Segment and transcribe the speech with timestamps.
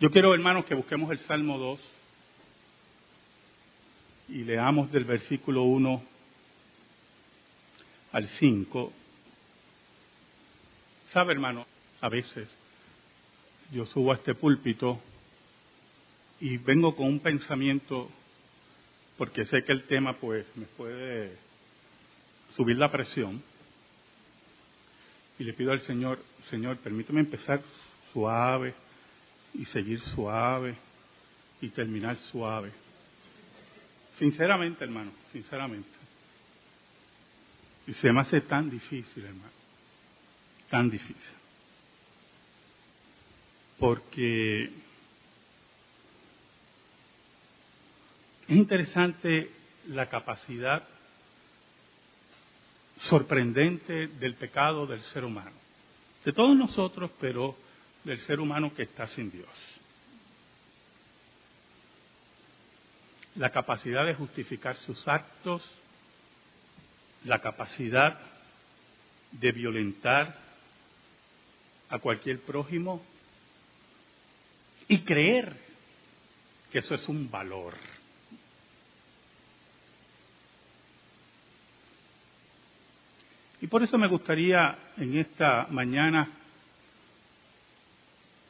[0.00, 1.80] Yo quiero, hermanos, que busquemos el Salmo 2
[4.28, 6.02] y leamos del versículo 1
[8.12, 8.92] al 5.
[11.10, 11.66] ¿Sabe, hermano?
[12.00, 12.48] A veces
[13.72, 15.00] yo subo a este púlpito
[16.38, 18.08] y vengo con un pensamiento,
[19.16, 21.36] porque sé que el tema pues me puede
[22.54, 23.42] subir la presión,
[25.40, 27.60] y le pido al Señor, Señor, permíteme empezar
[28.12, 28.74] suave,
[29.54, 30.76] y seguir suave
[31.60, 32.72] y terminar suave.
[34.18, 35.88] Sinceramente, hermano, sinceramente.
[37.86, 39.52] Y se me hace tan difícil, hermano,
[40.68, 41.16] tan difícil.
[43.78, 44.64] Porque
[48.48, 49.52] es interesante
[49.88, 50.86] la capacidad
[53.00, 55.56] sorprendente del pecado del ser humano.
[56.24, 57.56] De todos nosotros, pero
[58.04, 59.48] del ser humano que está sin Dios.
[63.36, 65.62] La capacidad de justificar sus actos,
[67.24, 68.18] la capacidad
[69.32, 70.36] de violentar
[71.90, 73.02] a cualquier prójimo
[74.88, 75.54] y creer
[76.70, 77.74] que eso es un valor.
[83.60, 86.37] Y por eso me gustaría en esta mañana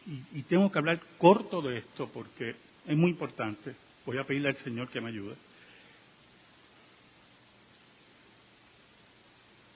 [0.09, 2.55] y, tengo que hablar corto de esto porque
[2.87, 3.75] es muy importante.
[4.06, 5.34] Voy a pedirle al Señor que me ayude.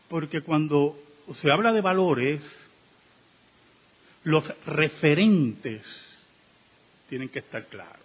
[0.09, 0.99] Porque cuando
[1.41, 2.41] se habla de valores,
[4.25, 5.85] los referentes
[7.11, 8.01] tienen que estar claros.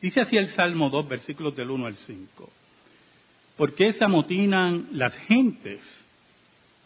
[0.00, 2.50] Dice así el Salmo 2, versículos del 1 al 5.
[3.56, 5.80] ¿Por qué se amotinan las gentes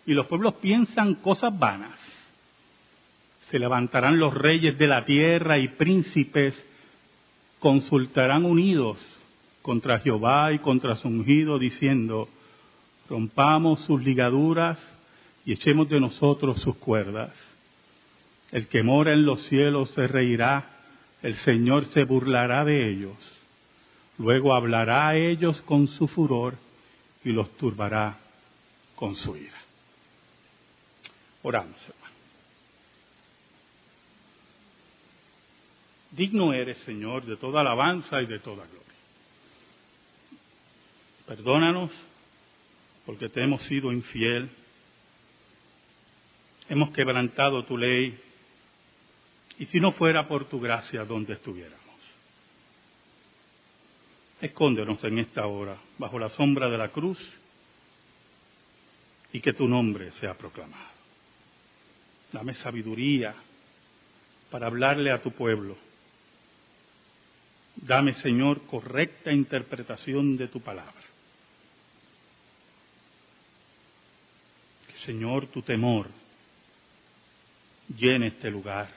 [0.06, 1.98] y los pueblos piensan cosas vanas.
[3.50, 6.54] Se levantarán los reyes de la tierra y príncipes
[7.58, 8.98] consultarán unidos
[9.62, 12.28] contra Jehová y contra su ungido, diciendo,
[13.08, 14.78] rompamos sus ligaduras
[15.44, 17.32] y echemos de nosotros sus cuerdas.
[18.52, 20.70] El que mora en los cielos se reirá,
[21.22, 23.16] el Señor se burlará de ellos.
[24.18, 26.54] Luego hablará a ellos con su furor
[27.24, 28.18] y los turbará
[28.94, 29.65] con su ira.
[31.46, 32.14] Oramos, hermano.
[36.10, 38.82] Digno eres, Señor, de toda alabanza y de toda gloria.
[41.24, 41.92] Perdónanos
[43.04, 44.50] porque te hemos sido infiel.
[46.68, 48.20] Hemos quebrantado tu ley.
[49.60, 51.78] Y si no fuera por tu gracia, ¿dónde estuviéramos?
[54.40, 57.24] Escóndenos en esta hora bajo la sombra de la cruz
[59.32, 60.95] y que tu nombre sea proclamado.
[62.32, 63.34] Dame sabiduría
[64.50, 65.76] para hablarle a tu pueblo.
[67.76, 70.94] Dame, Señor, correcta interpretación de tu palabra.
[74.86, 76.08] Que, Señor, tu temor
[77.96, 78.88] llene este lugar.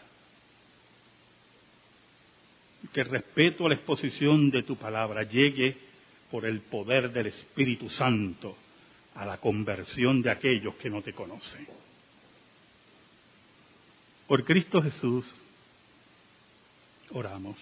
[2.93, 5.77] Que respeto a la exposición de tu palabra llegue
[6.31, 8.55] por el poder del Espíritu Santo
[9.15, 11.67] a la conversión de aquellos que no te conocen.
[14.29, 15.25] Por Cristo Jesús,
[17.09, 17.57] oramos.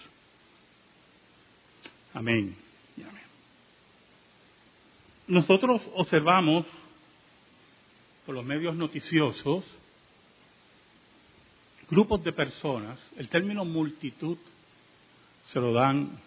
[2.13, 2.57] Amén
[2.97, 3.23] y amén.
[5.28, 6.66] Nosotros observamos
[8.25, 9.63] por los medios noticiosos
[11.89, 14.38] grupos de personas, el término multitud
[15.45, 16.19] se lo dan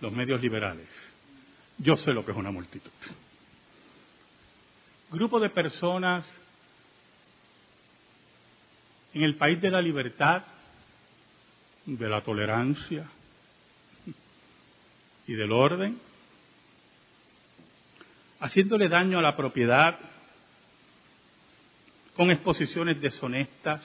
[0.00, 0.86] los medios liberales.
[1.76, 2.92] Yo sé lo que es una multitud.
[5.10, 6.24] Grupo de personas
[9.14, 10.42] en el país de la libertad,
[11.86, 13.06] de la tolerancia
[15.26, 15.98] y del orden,
[18.40, 19.98] haciéndole daño a la propiedad
[22.16, 23.82] con exposiciones deshonestas,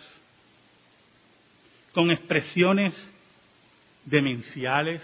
[1.94, 2.94] con expresiones
[4.06, 5.02] demenciales.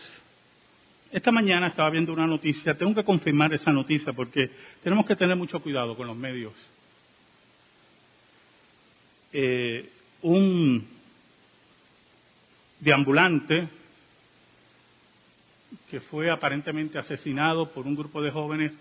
[1.11, 4.49] Esta mañana estaba viendo una noticia, tengo que confirmar esa noticia porque
[4.83, 6.53] tenemos que tener mucho cuidado con los medios.
[9.33, 9.89] Eh,
[10.21, 10.87] un
[12.79, 13.67] deambulante
[15.89, 18.71] que fue aparentemente asesinado por un grupo de jóvenes.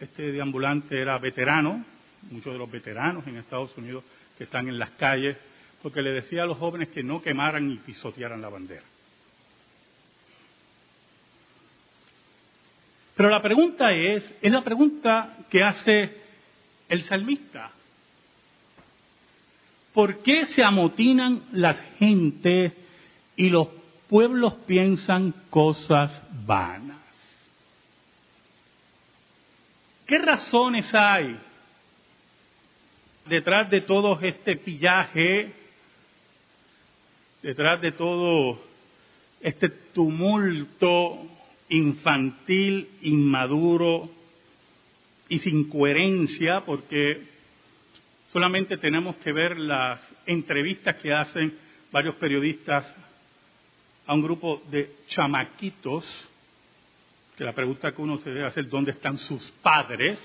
[0.00, 1.84] Este deambulante era veterano,
[2.30, 4.04] muchos de los veteranos en Estados Unidos
[4.36, 5.36] que están en las calles,
[5.82, 8.82] porque le decía a los jóvenes que no quemaran ni pisotearan la bandera.
[13.16, 16.16] Pero la pregunta es, es la pregunta que hace
[16.88, 17.70] el salmista.
[19.96, 22.74] ¿Por qué se amotinan las gentes
[23.34, 23.68] y los
[24.10, 26.12] pueblos piensan cosas
[26.44, 26.98] vanas?
[30.06, 31.38] ¿Qué razones hay
[33.24, 35.54] detrás de todo este pillaje,
[37.42, 38.60] detrás de todo
[39.40, 41.26] este tumulto
[41.70, 44.10] infantil, inmaduro
[45.30, 47.34] y sin coherencia, porque
[48.36, 51.58] solamente tenemos que ver las entrevistas que hacen
[51.90, 52.84] varios periodistas
[54.06, 56.04] a un grupo de chamaquitos,
[57.34, 60.18] que la pregunta que uno se debe hacer, ¿dónde están sus padres?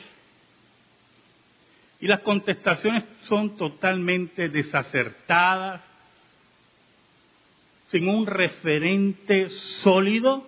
[2.01, 5.81] Y las contestaciones son totalmente desacertadas,
[7.91, 10.45] sin un referente sólido,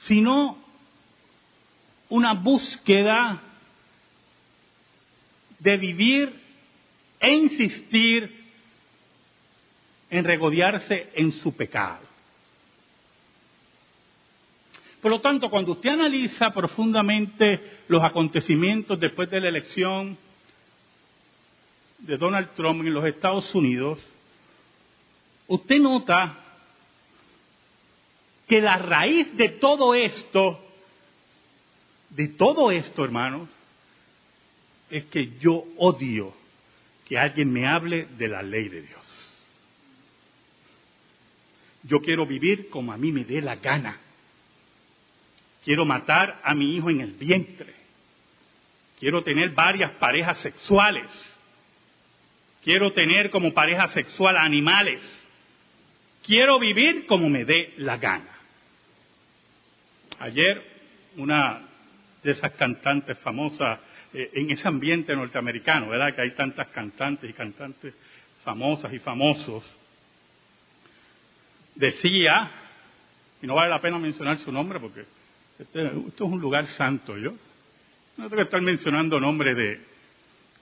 [0.00, 0.58] sino
[2.08, 3.40] una búsqueda
[5.60, 6.45] de vivir
[7.26, 8.30] e insistir
[10.08, 12.06] en regodearse en su pecado.
[15.02, 20.16] Por lo tanto, cuando usted analiza profundamente los acontecimientos después de la elección
[21.98, 23.98] de Donald Trump en los Estados Unidos,
[25.48, 26.38] usted nota
[28.46, 30.64] que la raíz de todo esto,
[32.10, 33.48] de todo esto, hermanos,
[34.90, 36.45] es que yo odio
[37.06, 39.32] que alguien me hable de la ley de Dios.
[41.84, 44.00] Yo quiero vivir como a mí me dé la gana.
[45.64, 47.74] Quiero matar a mi hijo en el vientre.
[48.98, 51.08] Quiero tener varias parejas sexuales.
[52.64, 55.00] Quiero tener como pareja sexual animales.
[56.24, 58.32] Quiero vivir como me dé la gana.
[60.18, 60.60] Ayer
[61.16, 61.62] una
[62.24, 63.78] de esas cantantes famosas
[64.18, 66.14] eh, en ese ambiente norteamericano, ¿verdad?
[66.14, 67.92] Que hay tantas cantantes y cantantes
[68.42, 69.62] famosas y famosos.
[71.74, 72.50] Decía,
[73.42, 75.04] y no vale la pena mencionar su nombre porque
[75.58, 77.32] este, esto es un lugar santo, ¿yo?
[78.16, 79.80] No tengo que estar mencionando nombres de,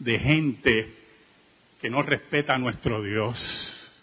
[0.01, 0.93] de gente
[1.81, 4.03] que no respeta a nuestro Dios.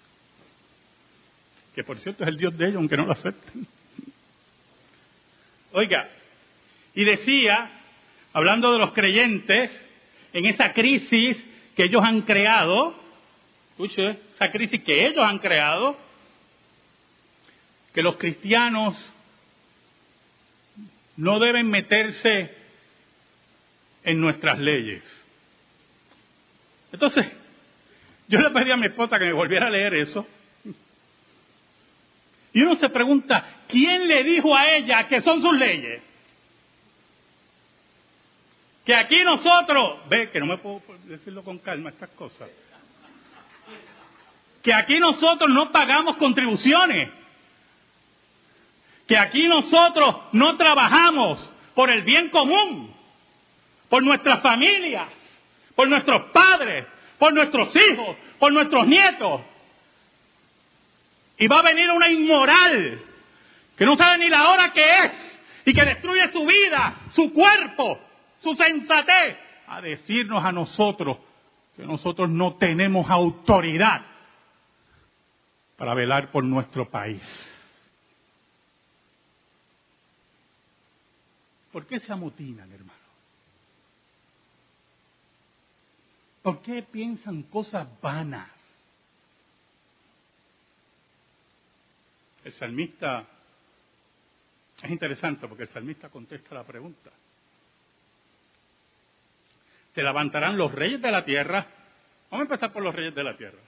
[1.75, 3.67] Que por cierto es el Dios de ellos, aunque no lo acepten.
[5.73, 6.09] Oiga,
[6.95, 7.80] y decía,
[8.33, 9.71] hablando de los creyentes,
[10.33, 11.37] en esa crisis
[11.75, 12.95] que ellos han creado,
[13.77, 15.97] esa crisis que ellos han creado,
[17.93, 18.95] que los cristianos
[21.17, 22.55] no deben meterse
[24.03, 25.03] en nuestras leyes.
[26.91, 27.25] Entonces,
[28.27, 30.25] yo le pedí a mi esposa que me volviera a leer eso.
[32.53, 36.01] Y uno se pregunta, ¿quién le dijo a ella que son sus leyes?
[38.85, 42.49] Que aquí nosotros, ve que no me puedo decirlo con calma estas cosas,
[44.63, 47.09] que aquí nosotros no pagamos contribuciones,
[49.07, 52.93] que aquí nosotros no trabajamos por el bien común,
[53.89, 55.07] por nuestras familias,
[55.75, 56.85] por nuestros padres,
[57.17, 59.41] por nuestros hijos, por nuestros nietos.
[61.37, 63.01] Y va a venir una inmoral
[63.77, 67.99] que no sabe ni la hora que es y que destruye su vida, su cuerpo,
[68.41, 71.17] su sensatez, a decirnos a nosotros
[71.75, 74.05] que nosotros no tenemos autoridad
[75.77, 77.23] para velar por nuestro país.
[81.71, 82.99] ¿Por qué se amotinan, hermano?
[86.41, 88.49] ¿Por qué piensan cosas vanas?
[92.43, 93.25] El salmista
[94.81, 97.11] es interesante porque el salmista contesta la pregunta.
[99.93, 101.65] ¿Se levantarán los reyes de la tierra?
[102.29, 103.59] Vamos a empezar por los reyes de la tierra.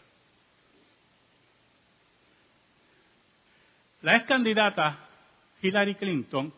[4.02, 5.10] La ex candidata
[5.62, 6.54] Hillary Clinton,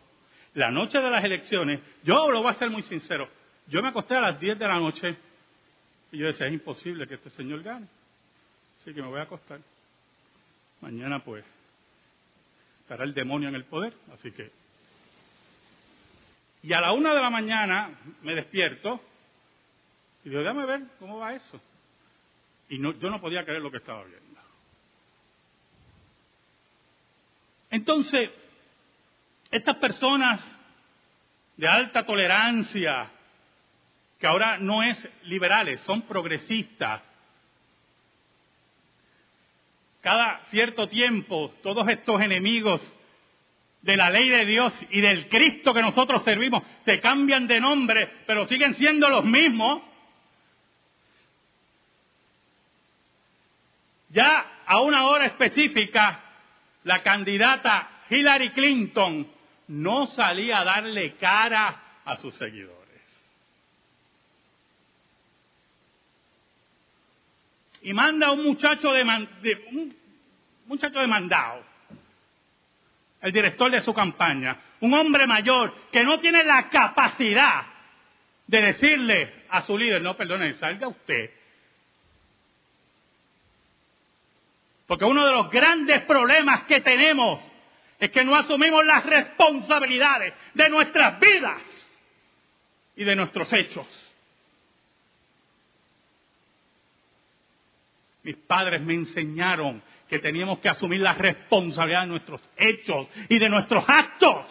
[0.56, 3.30] la noche de las elecciones, yo lo voy a ser muy sincero,
[3.68, 5.16] yo me acosté a las 10 de la noche
[6.12, 7.88] y yo decía, es imposible que este señor gane.
[8.82, 9.60] Así que me voy a acostar.
[10.82, 11.44] Mañana pues
[12.82, 14.52] estará el demonio en el poder, así que...
[16.64, 17.92] Y a la una de la mañana
[18.24, 19.02] me despierto
[20.26, 21.62] y digo, déjame ver cómo va eso.
[22.68, 24.26] Y no, yo no podía creer lo que estaba viendo.
[27.70, 28.32] Entonces,
[29.52, 30.42] estas personas
[31.58, 33.12] de alta tolerancia,
[34.20, 37.04] que ahora no es liberales, son progresistas,
[40.02, 42.94] cada cierto tiempo todos estos enemigos
[43.82, 48.10] de la ley de Dios y del Cristo que nosotros servimos se cambian de nombre,
[48.26, 49.82] pero siguen siendo los mismos.
[54.16, 56.22] Ya a una hora específica,
[56.86, 59.28] la candidata Hillary Clinton
[59.68, 62.76] no salía a darle cara a sus seguidores.
[67.82, 69.04] Y manda un muchacho de,
[69.72, 69.94] un
[70.68, 71.62] muchacho demandado,
[73.22, 77.64] el director de su campaña, un hombre mayor que no tiene la capacidad
[78.48, 81.32] de decirle a su líder, no, perdone, salga usted.
[84.88, 87.40] Porque uno de los grandes problemas que tenemos
[88.00, 91.62] es que no asumimos las responsabilidades de nuestras vidas
[92.96, 93.88] y de nuestros hechos.
[98.24, 103.50] Mis padres me enseñaron que teníamos que asumir la responsabilidad de nuestros hechos y de
[103.50, 104.46] nuestros actos.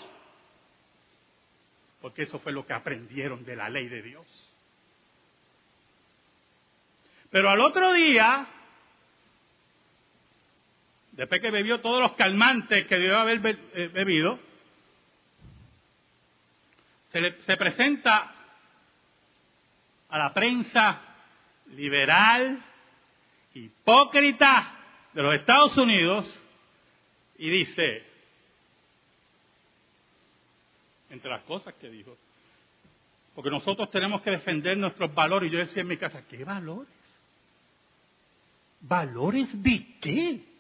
[2.00, 4.53] Porque eso fue lo que aprendieron de la ley de Dios.
[7.31, 8.47] Pero al otro día,
[11.16, 13.40] después que bebió todos los calmantes que debió haber
[13.75, 14.38] eh, bebido,
[17.12, 18.35] se, presenta
[20.09, 21.00] a la prensa
[21.66, 22.61] liberal,
[23.54, 24.76] hipócrita
[25.12, 26.40] de los Estados Unidos
[27.38, 28.04] y dice,
[31.11, 32.16] entre las cosas que dijo,
[33.37, 35.50] porque nosotros tenemos que defender nuestros valores.
[35.50, 36.92] Y yo decía en mi casa, ¿qué valores?
[38.80, 40.53] ¿Valores de qué?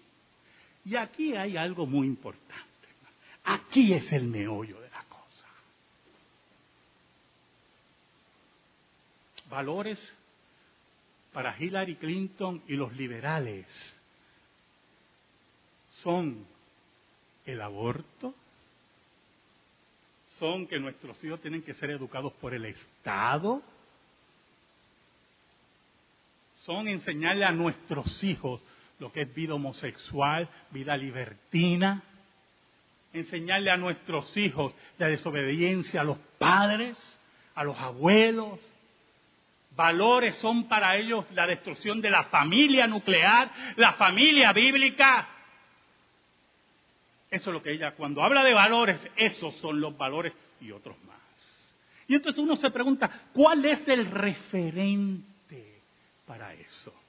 [0.84, 2.54] Y aquí hay algo muy importante.
[3.44, 5.46] Aquí es el meollo de la cosa.
[9.48, 9.98] Valores
[11.32, 13.66] para Hillary Clinton y los liberales
[16.02, 16.46] son
[17.46, 18.34] el aborto,
[20.38, 23.62] son que nuestros hijos tienen que ser educados por el Estado,
[26.64, 28.62] son enseñarle a nuestros hijos
[29.04, 32.02] lo que es vida homosexual, vida libertina,
[33.12, 36.96] enseñarle a nuestros hijos la desobediencia a los padres,
[37.54, 38.58] a los abuelos.
[39.76, 45.28] Valores son para ellos la destrucción de la familia nuclear, la familia bíblica.
[47.30, 50.32] Eso es lo que ella, cuando habla de valores, esos son los valores
[50.62, 51.20] y otros más.
[52.08, 55.82] Y entonces uno se pregunta, ¿cuál es el referente
[56.24, 57.03] para eso?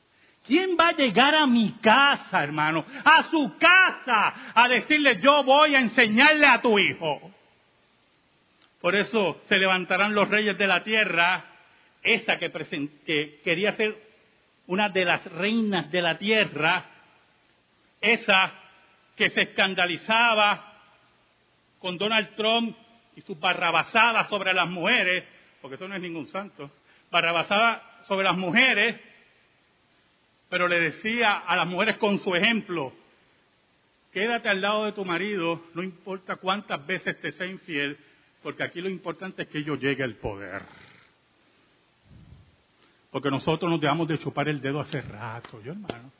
[0.46, 2.86] ¿Quién va a llegar a mi casa, hermano?
[3.04, 7.32] A su casa a decirle, yo voy a enseñarle a tu hijo.
[8.80, 11.44] Por eso se levantarán los reyes de la tierra,
[12.04, 12.52] esa que,
[13.06, 13.96] que quería ser
[14.68, 16.86] una de las reinas de la tierra,
[18.00, 18.54] esa
[19.16, 20.74] que se escandalizaba
[21.80, 22.76] con Donald Trump
[23.16, 25.24] y sus barrabasadas sobre las mujeres,
[25.62, 26.70] porque eso no es ningún santo,
[27.10, 29.00] barrabasadas sobre las mujeres,
[30.50, 32.94] pero le decía a las mujeres con su ejemplo,
[34.12, 37.98] quédate al lado de tu marido, no importa cuántas veces te sea infiel,
[38.42, 40.62] porque aquí lo importante es que yo llegue al poder.
[43.12, 46.12] Porque nosotros nos dejamos de chupar el dedo hace rato, yo hermano.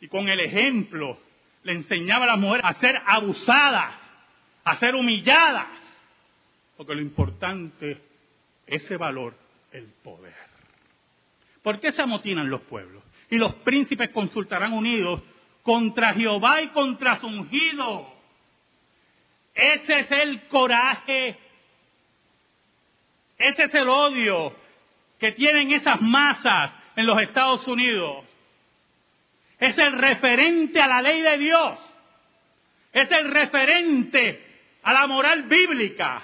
[0.00, 1.18] Y con el ejemplo
[1.64, 3.94] le enseñaba a las mujeres a ser abusadas,
[4.64, 5.66] a ser humilladas,
[6.76, 8.00] porque lo importante,
[8.66, 9.34] ese valor,
[9.72, 10.47] el poder.
[11.62, 13.02] ¿Por qué se amotinan los pueblos?
[13.30, 15.22] Y los príncipes consultarán unidos
[15.62, 18.14] contra Jehová y contra su ungido.
[19.54, 21.36] Ese es el coraje,
[23.36, 24.54] ese es el odio
[25.18, 28.24] que tienen esas masas en los Estados Unidos.
[29.58, 31.78] Es el referente a la ley de Dios.
[32.92, 34.44] Es el referente
[34.82, 36.22] a la moral bíblica.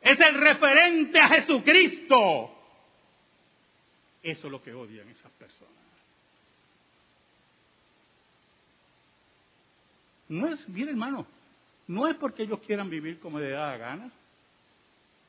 [0.00, 2.61] Es el referente a Jesucristo.
[4.22, 5.74] Eso es lo que odian esas personas.
[10.28, 11.26] No es, mire hermano,
[11.88, 14.10] no es porque ellos quieran vivir como les da gana.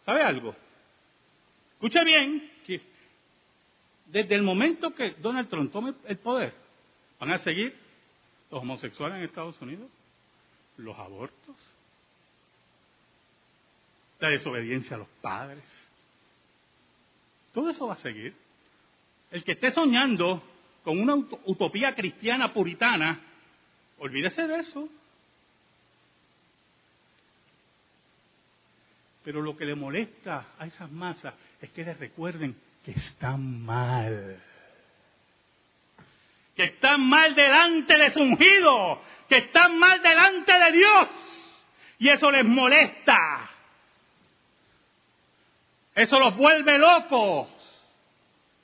[0.05, 0.55] ¿Sabe algo?
[1.73, 2.81] Escuche bien que
[4.05, 6.53] desde el momento que Donald Trump tome el poder,
[7.19, 7.75] van a seguir
[8.51, 9.89] los homosexuales en Estados Unidos,
[10.77, 11.55] los abortos,
[14.19, 15.63] la desobediencia a los padres.
[17.53, 18.35] Todo eso va a seguir.
[19.33, 20.43] El que esté soñando
[20.83, 23.19] con una utopía cristiana puritana,
[23.97, 24.87] olvídese de eso.
[29.23, 34.39] Pero lo que le molesta a esas masas es que les recuerden que están mal.
[36.55, 39.01] Que están mal delante de su ungido.
[39.27, 41.07] Que están mal delante de Dios.
[41.97, 43.49] Y eso les molesta.
[45.95, 47.52] Eso los vuelve locos.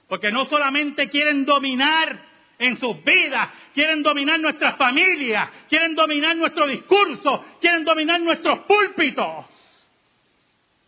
[0.09, 2.19] Porque no solamente quieren dominar
[2.57, 9.45] en sus vidas, quieren dominar nuestras familias, quieren dominar nuestro discurso, quieren dominar nuestros púlpitos.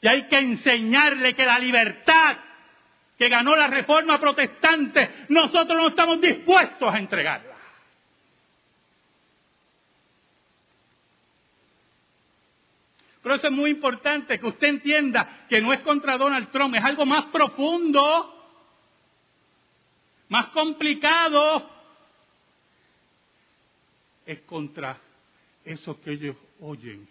[0.02, 2.38] Y hay que enseñarle que la libertad
[3.16, 7.56] que ganó la reforma protestante, nosotros no estamos dispuestos a entregarla.
[13.22, 16.84] Pero eso es muy importante, que usted entienda que no es contra Donald Trump, es
[16.84, 18.41] algo más profundo,
[20.32, 21.70] más complicado.
[24.26, 24.98] Es contra
[25.64, 27.08] eso que ellos oyen,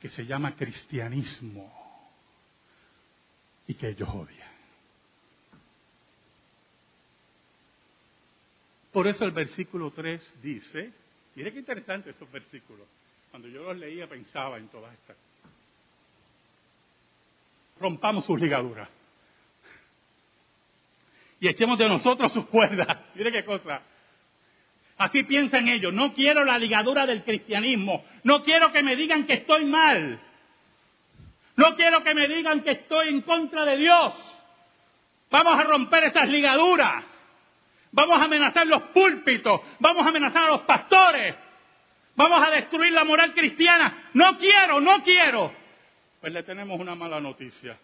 [0.00, 1.70] que se llama cristianismo
[3.66, 4.54] y que ellos odian.
[8.92, 10.92] Por eso el versículo 3 dice,
[11.34, 12.86] mire qué interesante estos versículos.
[13.30, 15.16] Cuando yo los leía pensaba en todas estas.
[17.78, 18.88] Rompamos sus ligaduras.
[21.40, 22.96] Y echemos de nosotros sus cuerdas.
[23.14, 23.82] Mire qué cosa.
[24.98, 25.92] Así piensan ellos.
[25.92, 28.04] No quiero la ligadura del cristianismo.
[28.22, 30.20] No quiero que me digan que estoy mal.
[31.56, 34.14] No quiero que me digan que estoy en contra de Dios.
[35.30, 37.04] Vamos a romper esas ligaduras.
[37.94, 41.36] Vamos a amenazar los púlpitos, vamos a amenazar a los pastores,
[42.16, 44.10] vamos a destruir la moral cristiana.
[44.14, 45.52] No quiero, no quiero.
[46.20, 47.78] Pues le tenemos una mala noticia.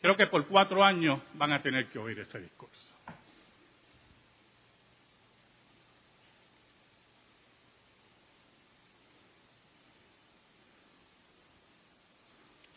[0.00, 2.94] Creo que por cuatro años van a tener que oír este discurso.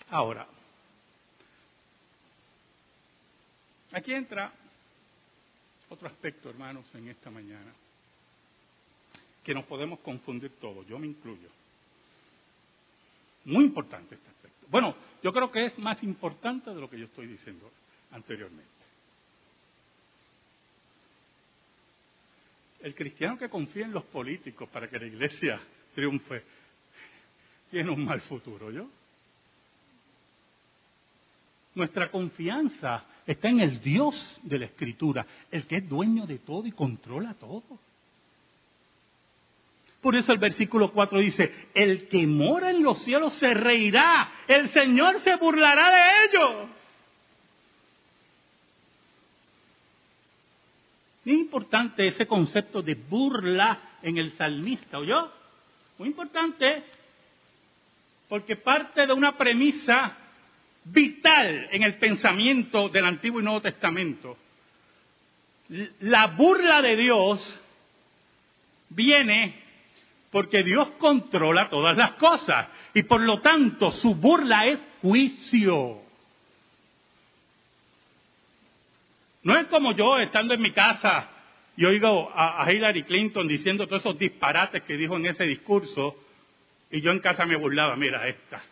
[0.10, 0.46] Ahora,
[3.94, 4.54] aquí entra
[5.90, 7.74] otro aspecto, hermanos, en esta mañana,
[9.44, 11.50] que nos podemos confundir todos, yo me incluyo.
[13.46, 14.68] Muy importante este aspecto.
[14.70, 17.72] Bueno, yo creo que es más importante de lo que yo estoy diciendo
[18.12, 18.72] anteriormente.
[22.82, 25.60] El cristiano que confía en los políticos para que la iglesia
[25.96, 26.44] triunfe
[27.72, 28.88] tiene un mal futuro, ¿yo?
[31.76, 36.68] Nuestra confianza está en el Dios de la Escritura, el que es dueño de todo
[36.68, 37.80] y controla todo.
[40.04, 44.68] Por eso el versículo 4 dice, el que mora en los cielos se reirá, el
[44.72, 46.70] Señor se burlará de ellos.
[51.26, 55.32] Es importante ese concepto de burla en el salmista, ¿oyó?
[55.98, 56.84] Muy importante,
[58.28, 60.18] porque parte de una premisa
[60.84, 64.38] vital en el pensamiento del Antiguo y Nuevo Testamento.
[66.02, 67.62] La burla de Dios
[68.90, 69.63] viene
[70.34, 76.02] porque Dios controla todas las cosas y por lo tanto su burla es juicio.
[79.44, 81.30] No es como yo estando en mi casa
[81.78, 86.16] y oigo a, Hillary Clinton diciendo todos esos disparates que dijo en ese discurso
[86.90, 88.64] y yo en casa me burlaba, mira esta,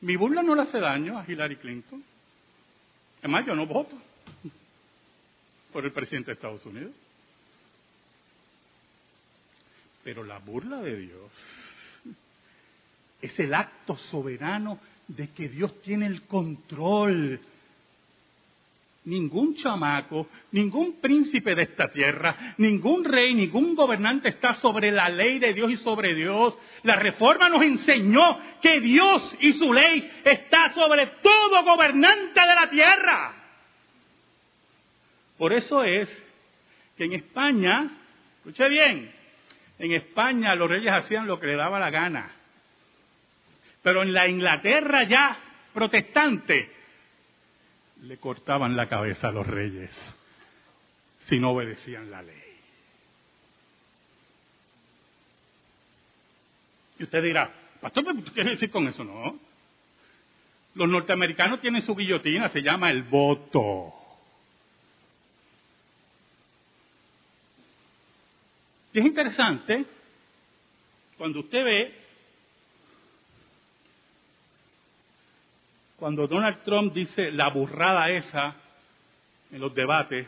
[0.00, 2.02] mi burla no le hace daño a Hillary Clinton.
[3.20, 3.96] Además, yo no voto
[5.72, 6.90] por el presidente de Estados Unidos.
[10.10, 11.30] Pero la burla de Dios
[13.22, 17.38] es el acto soberano de que Dios tiene el control
[19.04, 25.38] Ningún chamaco, ningún príncipe de esta tierra, ningún rey, ningún gobernante está sobre la ley
[25.38, 26.54] de Dios y sobre Dios.
[26.82, 32.68] La reforma nos enseñó que Dios y su ley está sobre todo gobernante de la
[32.68, 33.34] tierra.
[35.38, 36.08] Por eso es
[36.96, 37.90] que en España,
[38.38, 39.19] escuche bien,
[39.80, 42.30] en España los reyes hacían lo que le daba la gana.
[43.82, 45.38] Pero en la Inglaterra ya
[45.72, 46.70] protestante,
[48.02, 49.90] le cortaban la cabeza a los reyes
[51.26, 52.36] si no obedecían la ley.
[56.98, 59.02] Y usted dirá, pastor, ¿qué quieres decir con eso?
[59.02, 59.38] No.
[60.74, 63.94] Los norteamericanos tienen su guillotina, se llama el voto.
[68.92, 69.84] Y es interesante
[71.16, 71.94] cuando usted ve
[75.96, 78.56] cuando Donald Trump dice la burrada esa
[79.52, 80.26] en los debates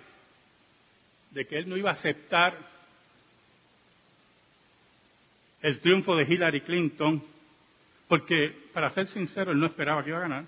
[1.30, 2.58] de que él no iba a aceptar
[5.62, 7.24] el triunfo de Hillary Clinton,
[8.06, 10.44] porque para ser sincero, él no esperaba que iba a ganar.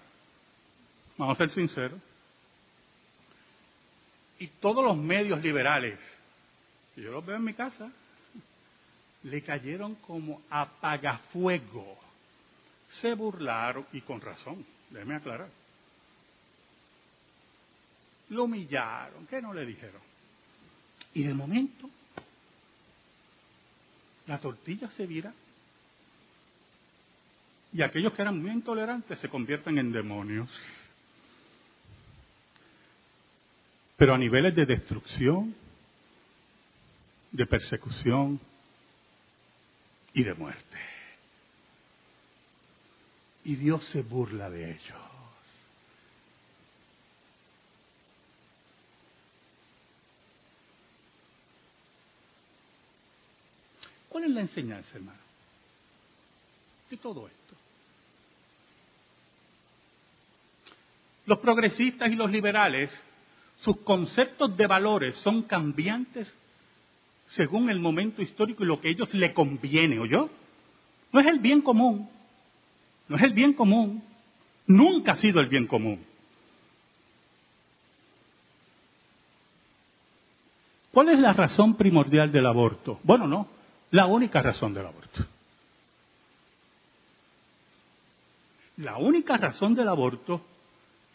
[1.16, 2.00] Vamos a ser sinceros.
[4.38, 5.98] Y todos los medios liberales,
[6.96, 7.90] yo los veo en mi casa,
[9.25, 11.99] le cayeron como apagafuego.
[13.01, 15.49] Se burlaron y con razón déjeme aclarar.
[18.31, 20.01] lo humillaron, ¿qué no le dijeron?
[21.13, 21.89] Y de momento,
[24.27, 25.33] la tortilla se vira
[27.73, 30.51] y aquellos que eran muy intolerantes se convierten en demonios.
[33.97, 35.55] Pero a niveles de destrucción,
[37.33, 38.41] de persecución
[40.14, 40.79] y de muerte.
[43.44, 44.98] Y Dios se burla de ellos.
[54.09, 55.18] ¿Cuál es la enseñanza, hermano?
[56.88, 57.55] De todo esto.
[61.27, 62.90] Los progresistas y los liberales,
[63.61, 66.33] sus conceptos de valores son cambiantes
[67.35, 70.31] según el momento histórico y lo que a ellos le conviene, ¿oyó?
[71.12, 72.09] No es el bien común,
[73.09, 74.03] no es el bien común,
[74.66, 76.05] nunca ha sido el bien común.
[80.92, 83.01] ¿Cuál es la razón primordial del aborto?
[83.03, 83.49] Bueno, no,
[83.90, 85.27] la única razón del aborto.
[88.77, 90.40] La única razón del aborto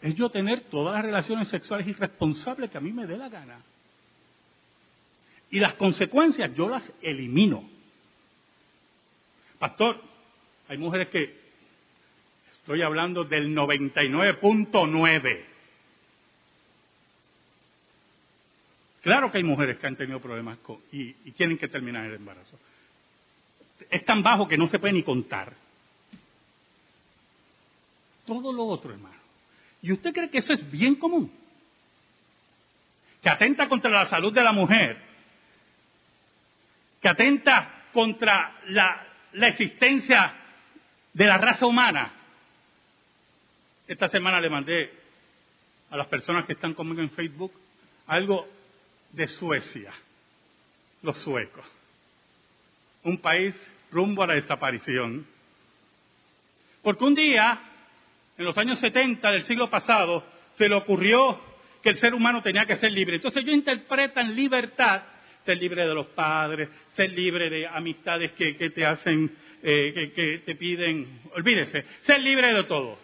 [0.02, 3.60] es yo tener todas las relaciones sexuales irresponsables que a mí me dé la gana.
[5.50, 7.68] Y las consecuencias yo las elimino.
[9.58, 10.00] Pastor,
[10.68, 11.38] hay mujeres que,
[12.52, 15.44] estoy hablando del 99.9.
[19.02, 20.58] Claro que hay mujeres que han tenido problemas
[20.92, 22.58] y, y tienen que terminar el embarazo.
[23.90, 25.54] Es tan bajo que no se puede ni contar.
[28.26, 29.16] Todo lo otro, hermano.
[29.82, 31.32] ¿Y usted cree que eso es bien común?
[33.22, 35.09] Que atenta contra la salud de la mujer,
[37.00, 39.06] que atenta contra la,
[39.48, 40.34] existencia
[41.12, 42.12] de la raza humana.
[43.88, 44.92] Esta semana le mandé
[45.90, 47.52] a las personas que están conmigo en Facebook
[48.06, 48.46] algo
[49.12, 49.92] de Suecia,
[51.02, 51.64] los suecos,
[53.04, 53.54] un país
[53.90, 55.26] rumbo a la desaparición.
[56.82, 57.60] Porque un día,
[58.38, 60.24] en los años 70 del siglo pasado,
[60.56, 61.40] se le ocurrió
[61.82, 63.16] que el ser humano tenía que ser libre.
[63.16, 65.02] Entonces ellos interpretan libertad
[65.44, 70.54] ser libre de los padres, ser libre de amistades que, te hacen, eh, que, te
[70.54, 72.98] piden, olvídese, ser libre de todo.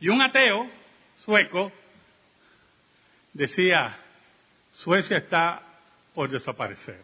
[0.00, 0.70] Y un ateo
[1.24, 1.72] sueco
[3.32, 3.98] decía,
[4.72, 5.62] Suecia está
[6.14, 7.02] por desaparecer.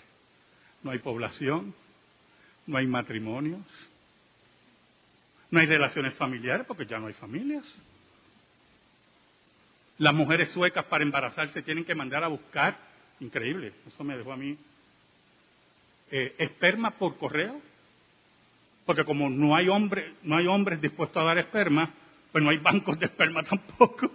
[0.82, 1.74] No hay población,
[2.66, 3.66] no hay matrimonios,
[5.50, 7.64] no hay relaciones familiares porque ya no hay familias.
[9.98, 12.76] Las mujeres suecas para embarazarse tienen que mandar a buscar,
[13.20, 14.56] increíble, eso me dejó a mí,
[16.10, 17.60] eh, esperma por correo,
[18.84, 21.90] porque como no hay, hombre, no hay hombres dispuestos a dar esperma,
[22.30, 24.10] pues no hay bancos de esperma tampoco.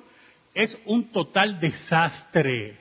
[0.53, 2.77] Es un total desastre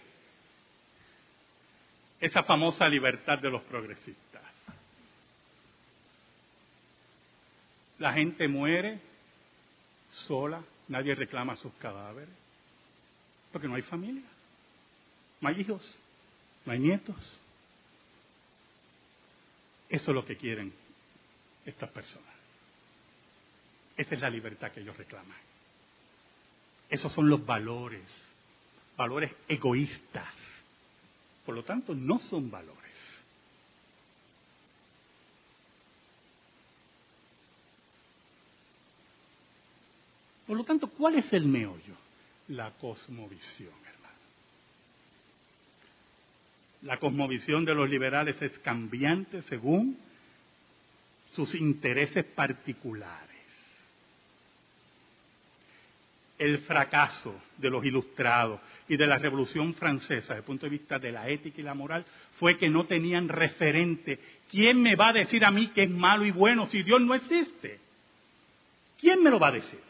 [2.21, 4.43] esa famosa libertad de los progresistas.
[7.99, 9.01] La gente muere
[10.27, 12.40] sola, nadie reclama sus cadáveres.
[13.53, 14.29] Porque no hay familia,
[15.41, 15.99] no hay hijos,
[16.65, 17.41] no hay nietos.
[19.89, 20.73] Eso es lo que quieren
[21.67, 22.35] estas personas.
[23.97, 25.37] Esa es la libertad que ellos reclaman.
[26.89, 28.03] Esos son los valores,
[28.97, 30.33] valores egoístas.
[31.45, 32.81] Por lo tanto, no son valores.
[40.47, 41.95] Por lo tanto, ¿cuál es el meollo?
[42.51, 44.15] La cosmovisión, hermano.
[46.83, 49.97] La cosmovisión de los liberales es cambiante según
[51.33, 53.29] sus intereses particulares.
[56.39, 60.99] El fracaso de los ilustrados y de la Revolución Francesa, desde el punto de vista
[60.99, 62.05] de la ética y la moral,
[62.39, 64.19] fue que no tenían referente.
[64.51, 67.15] ¿Quién me va a decir a mí que es malo y bueno si Dios no
[67.15, 67.79] existe?
[68.99, 69.90] ¿Quién me lo va a decir?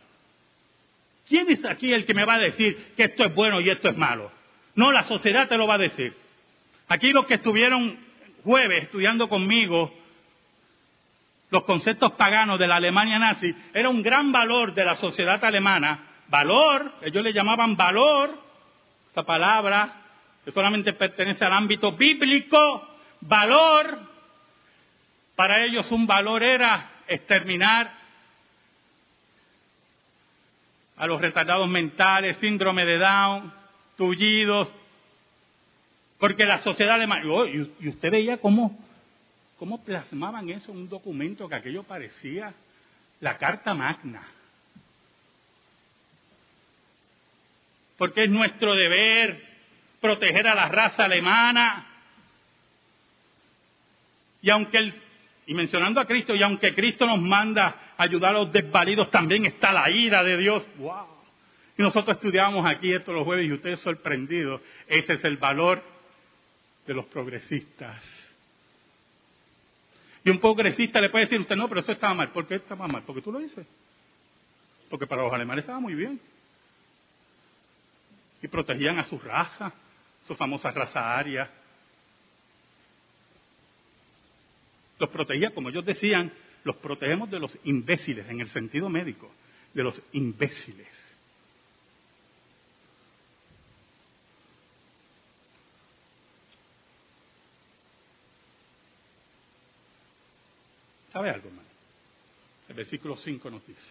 [1.31, 3.89] ¿Quién es aquí el que me va a decir que esto es bueno y esto
[3.89, 4.33] es malo?
[4.75, 6.13] No, la sociedad te lo va a decir.
[6.89, 7.97] Aquí los que estuvieron
[8.43, 9.95] jueves estudiando conmigo
[11.51, 16.05] los conceptos paganos de la Alemania nazi, era un gran valor de la sociedad alemana.
[16.29, 18.37] Valor, ellos le llamaban valor,
[19.07, 20.03] esta palabra
[20.45, 22.89] que solamente pertenece al ámbito bíblico,
[23.21, 24.01] valor,
[25.37, 28.00] para ellos un valor era exterminar
[31.01, 33.53] a los retardados mentales, síndrome de Down,
[33.97, 34.73] tullidos,
[36.19, 38.79] porque la sociedad alemana, y usted veía cómo,
[39.59, 42.53] cómo plasmaban eso en un documento que aquello parecía
[43.21, 44.23] la Carta Magna.
[48.01, 49.45] porque es nuestro deber
[50.01, 51.87] proteger a la raza alemana.
[54.41, 54.95] Y aunque el,
[55.51, 59.73] y mencionando a Cristo, y aunque Cristo nos manda ayudar a los desvalidos, también está
[59.73, 60.65] la ira de Dios.
[60.77, 61.09] ¡Wow!
[61.77, 64.61] Y nosotros estudiamos aquí esto los jueves y ustedes sorprendidos.
[64.87, 65.83] Ese es el valor
[66.87, 68.01] de los progresistas.
[70.25, 72.31] Y un progresista le puede decir usted, no, pero eso estaba mal.
[72.31, 73.03] ¿Por qué estaba mal?
[73.05, 73.67] Porque tú lo dices.
[74.89, 76.21] Porque para los alemanes estaba muy bien.
[78.41, 79.73] Y protegían a su raza,
[80.29, 81.51] su famosa raza aria.
[85.01, 86.31] Los protegía, como ellos decían,
[86.63, 89.33] los protegemos de los imbéciles, en el sentido médico,
[89.73, 90.87] de los imbéciles.
[101.11, 101.69] ¿Sabe algo, hermano?
[102.69, 103.91] El versículo 5 nos dice.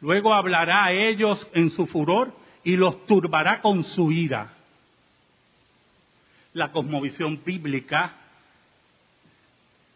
[0.00, 4.54] Luego hablará a ellos en su furor y los turbará con su ira.
[6.52, 8.20] La cosmovisión bíblica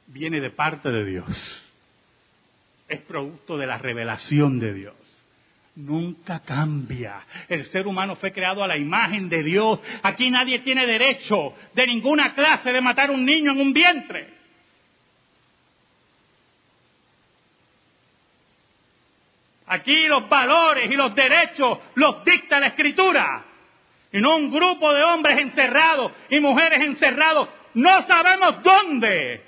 [0.09, 1.64] viene de parte de Dios.
[2.88, 4.94] Es producto de la revelación de Dios.
[5.77, 7.21] Nunca cambia.
[7.49, 9.81] El ser humano fue creado a la imagen de Dios.
[10.03, 14.38] Aquí nadie tiene derecho de ninguna clase de matar a un niño en un vientre.
[19.66, 23.44] Aquí los valores y los derechos los dicta la escritura.
[24.11, 27.51] Y no un grupo de hombres encerrados y mujeres encerrados.
[27.75, 29.47] No sabemos dónde.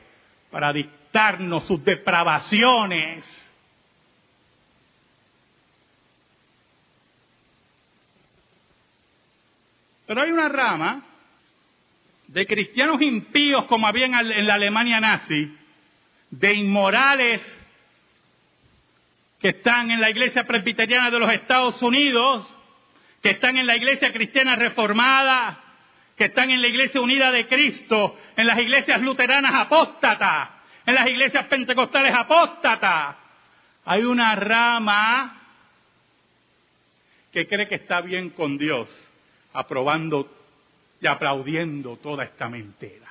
[0.50, 3.50] Para dictarnos sus depravaciones.
[10.06, 11.04] Pero hay una rama
[12.26, 15.56] de cristianos impíos como había en la Alemania nazi,
[16.30, 17.42] de inmorales
[19.40, 22.46] que están en la iglesia presbiteriana de los Estados Unidos,
[23.22, 25.60] que están en la iglesia cristiana reformada,
[26.20, 30.50] que están en la iglesia unida de Cristo, en las iglesias luteranas apóstatas,
[30.84, 33.16] en las iglesias pentecostales apóstatas.
[33.86, 35.40] Hay una rama
[37.32, 38.94] que cree que está bien con Dios,
[39.54, 40.30] aprobando
[41.00, 43.08] y aplaudiendo toda esta mentira.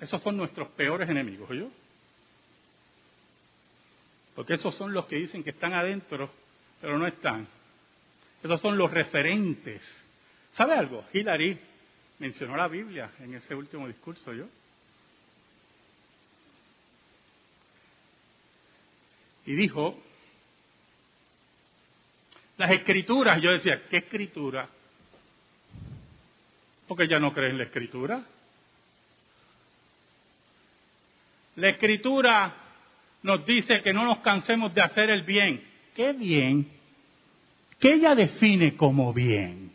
[0.00, 1.68] Esos son nuestros peores enemigos, yo.
[4.34, 6.30] Porque esos son los que dicen que están adentro,
[6.80, 7.46] pero no están.
[8.42, 9.80] Esos son los referentes.
[10.52, 11.04] ¿Sabe algo?
[11.12, 11.58] Hillary
[12.18, 14.46] mencionó la Biblia en ese último discurso, yo.
[19.46, 20.00] Y dijo,
[22.58, 24.68] las escrituras, yo decía, ¿qué escritura?
[26.86, 28.24] Porque ya no cree en la escritura.
[31.56, 32.54] La escritura
[33.22, 35.64] nos dice que no nos cansemos de hacer el bien.
[35.94, 36.81] ¿Qué bien?
[37.82, 39.72] ¿Qué ella define como bien?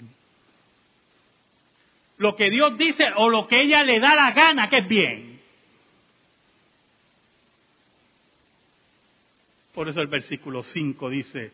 [2.20, 5.42] Lo que Dios dice o lo que ella le da la gana que es bien.
[9.74, 11.52] Por eso el versículo 5 dice,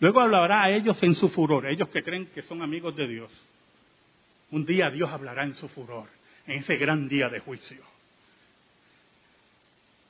[0.00, 3.32] luego hablará a ellos en su furor, ellos que creen que son amigos de Dios.
[4.50, 6.10] Un día Dios hablará en su furor,
[6.46, 7.82] en ese gran día de juicio.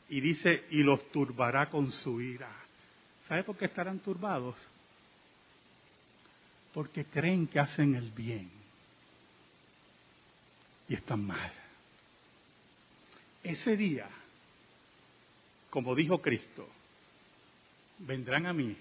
[0.09, 2.64] Y dice, y los turbará con su ira.
[3.35, 4.55] ¿Sabe por qué estarán turbados?
[6.73, 8.49] Porque creen que hacen el bien.
[10.89, 11.53] Y están mal.
[13.43, 14.09] Ese día,
[15.69, 16.69] como dijo Cristo,
[17.99, 18.77] vendrán a mí.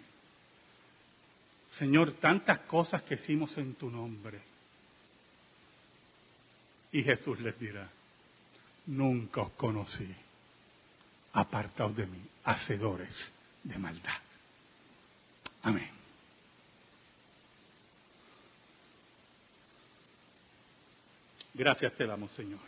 [1.80, 4.40] Señor, tantas cosas que hicimos en tu nombre.
[6.92, 7.90] Y Jesús les dirá,
[8.86, 10.14] nunca os conocí
[11.32, 13.16] apartaos de mí, hacedores
[13.64, 14.22] de maldad.
[15.64, 15.90] Amén.
[21.54, 22.60] Gracias te damos, Señor.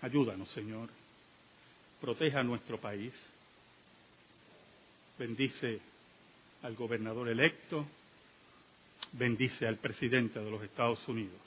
[0.00, 0.88] Ayúdanos, Señor.
[2.00, 3.12] Proteja a nuestro país.
[5.18, 5.80] Bendice
[6.62, 7.86] al gobernador electo.
[9.12, 11.40] Bendice al presidente de los Estados Unidos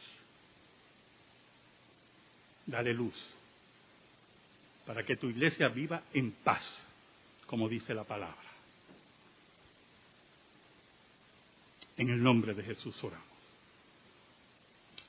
[2.66, 3.16] dale luz,
[4.86, 6.63] para que tu iglesia viva en paz,
[7.48, 8.38] como dice la palabra.
[11.96, 13.28] En el nombre de Jesús oramos.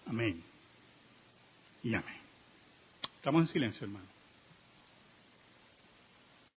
[0.07, 0.43] Amén.
[1.83, 2.21] Y amén.
[3.17, 4.14] Estamos en silencio, hermano.